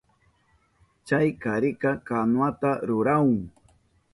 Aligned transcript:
Chay 1.07 1.27
karika 1.43 1.91
kanuwata 2.07 2.71
rurahun. 2.87 3.39